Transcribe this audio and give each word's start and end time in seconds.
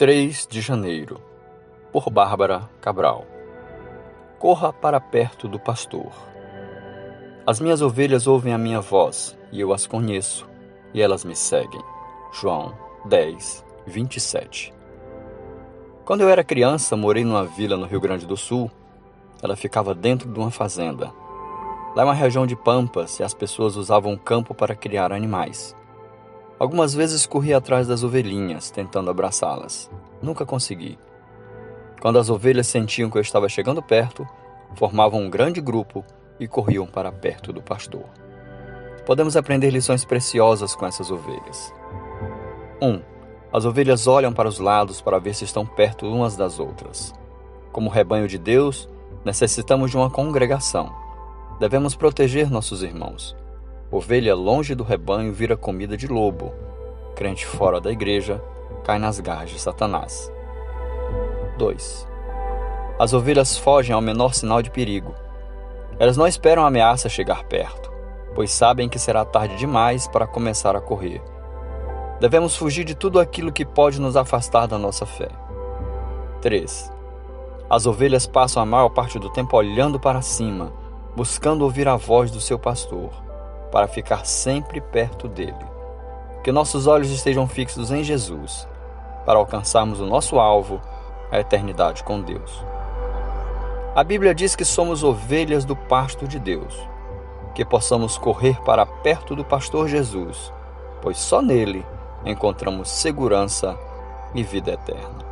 3 0.00 0.46
de 0.46 0.62
janeiro, 0.62 1.20
por 1.92 2.08
Bárbara 2.08 2.70
Cabral. 2.80 3.26
Corra 4.38 4.72
para 4.72 4.98
perto 4.98 5.46
do 5.46 5.60
pastor. 5.60 6.10
As 7.46 7.60
minhas 7.60 7.82
ovelhas 7.82 8.26
ouvem 8.26 8.54
a 8.54 8.56
minha 8.56 8.80
voz, 8.80 9.36
e 9.52 9.60
eu 9.60 9.74
as 9.74 9.86
conheço, 9.86 10.48
e 10.94 11.02
elas 11.02 11.22
me 11.22 11.36
seguem. 11.36 11.82
João 12.32 12.72
10, 13.04 13.62
27. 13.86 14.72
Quando 16.06 16.22
eu 16.22 16.30
era 16.30 16.42
criança, 16.42 16.96
morei 16.96 17.22
numa 17.22 17.44
vila 17.44 17.76
no 17.76 17.84
Rio 17.84 18.00
Grande 18.00 18.24
do 18.24 18.38
Sul. 18.38 18.70
Ela 19.42 19.54
ficava 19.54 19.94
dentro 19.94 20.32
de 20.32 20.38
uma 20.38 20.50
fazenda. 20.50 21.12
Lá 21.94 22.04
é 22.04 22.06
uma 22.06 22.14
região 22.14 22.46
de 22.46 22.56
pampas 22.56 23.20
e 23.20 23.22
as 23.22 23.34
pessoas 23.34 23.76
usavam 23.76 24.14
o 24.14 24.18
campo 24.18 24.54
para 24.54 24.74
criar 24.74 25.12
animais. 25.12 25.76
Algumas 26.60 26.92
vezes 26.92 27.24
corri 27.24 27.54
atrás 27.54 27.88
das 27.88 28.04
ovelhinhas, 28.04 28.70
tentando 28.70 29.08
abraçá-las. 29.08 29.90
Nunca 30.20 30.44
consegui. 30.44 30.98
Quando 32.02 32.18
as 32.18 32.28
ovelhas 32.28 32.66
sentiam 32.66 33.08
que 33.08 33.16
eu 33.16 33.22
estava 33.22 33.48
chegando 33.48 33.82
perto, 33.82 34.28
formavam 34.74 35.22
um 35.22 35.30
grande 35.30 35.58
grupo 35.58 36.04
e 36.38 36.46
corriam 36.46 36.86
para 36.86 37.10
perto 37.10 37.50
do 37.50 37.62
pastor. 37.62 38.04
Podemos 39.06 39.38
aprender 39.38 39.70
lições 39.70 40.04
preciosas 40.04 40.74
com 40.74 40.84
essas 40.84 41.10
ovelhas. 41.10 41.72
1. 42.82 42.86
Um, 42.86 43.02
as 43.50 43.64
ovelhas 43.64 44.06
olham 44.06 44.30
para 44.30 44.46
os 44.46 44.58
lados 44.58 45.00
para 45.00 45.18
ver 45.18 45.34
se 45.34 45.44
estão 45.44 45.64
perto 45.64 46.06
umas 46.06 46.36
das 46.36 46.60
outras. 46.60 47.14
Como 47.72 47.88
rebanho 47.88 48.28
de 48.28 48.36
Deus, 48.36 48.86
necessitamos 49.24 49.90
de 49.90 49.96
uma 49.96 50.10
congregação. 50.10 50.94
Devemos 51.58 51.94
proteger 51.94 52.50
nossos 52.50 52.82
irmãos. 52.82 53.34
Ovelha 53.92 54.36
longe 54.36 54.72
do 54.72 54.84
rebanho 54.84 55.32
vira 55.32 55.56
comida 55.56 55.96
de 55.96 56.06
lobo. 56.06 56.54
Crente 57.16 57.44
fora 57.44 57.80
da 57.80 57.90
igreja 57.90 58.40
cai 58.84 59.00
nas 59.00 59.18
garras 59.18 59.50
de 59.50 59.58
Satanás. 59.58 60.32
2. 61.58 62.08
As 63.00 63.12
ovelhas 63.12 63.58
fogem 63.58 63.92
ao 63.92 64.00
menor 64.00 64.32
sinal 64.32 64.62
de 64.62 64.70
perigo. 64.70 65.12
Elas 65.98 66.16
não 66.16 66.28
esperam 66.28 66.62
a 66.62 66.68
ameaça 66.68 67.08
chegar 67.08 67.42
perto, 67.42 67.90
pois 68.32 68.52
sabem 68.52 68.88
que 68.88 68.96
será 68.96 69.24
tarde 69.24 69.56
demais 69.56 70.06
para 70.06 70.24
começar 70.24 70.76
a 70.76 70.80
correr. 70.80 71.20
Devemos 72.20 72.54
fugir 72.54 72.84
de 72.84 72.94
tudo 72.94 73.18
aquilo 73.18 73.50
que 73.50 73.66
pode 73.66 74.00
nos 74.00 74.16
afastar 74.16 74.68
da 74.68 74.78
nossa 74.78 75.04
fé. 75.04 75.30
3. 76.40 76.92
As 77.68 77.86
ovelhas 77.86 78.24
passam 78.24 78.62
a 78.62 78.66
maior 78.66 78.90
parte 78.90 79.18
do 79.18 79.30
tempo 79.30 79.56
olhando 79.56 79.98
para 79.98 80.22
cima, 80.22 80.72
buscando 81.16 81.62
ouvir 81.62 81.88
a 81.88 81.96
voz 81.96 82.30
do 82.30 82.40
seu 82.40 82.56
pastor 82.56 83.29
para 83.70 83.88
ficar 83.88 84.26
sempre 84.26 84.80
perto 84.80 85.28
dele. 85.28 85.54
Que 86.42 86.52
nossos 86.52 86.86
olhos 86.86 87.10
estejam 87.10 87.46
fixos 87.46 87.90
em 87.90 88.02
Jesus, 88.02 88.68
para 89.24 89.38
alcançarmos 89.38 90.00
o 90.00 90.06
nosso 90.06 90.38
alvo, 90.38 90.80
a 91.30 91.38
eternidade 91.38 92.02
com 92.02 92.20
Deus. 92.20 92.64
A 93.94 94.02
Bíblia 94.04 94.34
diz 94.34 94.54
que 94.54 94.64
somos 94.64 95.02
ovelhas 95.02 95.64
do 95.64 95.76
pasto 95.76 96.26
de 96.26 96.38
Deus, 96.38 96.88
que 97.54 97.64
possamos 97.64 98.16
correr 98.16 98.60
para 98.62 98.86
perto 98.86 99.34
do 99.34 99.44
pastor 99.44 99.88
Jesus, 99.88 100.52
pois 101.02 101.18
só 101.18 101.42
nele 101.42 101.84
encontramos 102.24 102.90
segurança 102.90 103.78
e 104.34 104.42
vida 104.42 104.72
eterna. 104.72 105.30